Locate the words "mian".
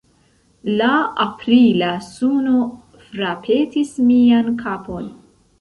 4.11-4.53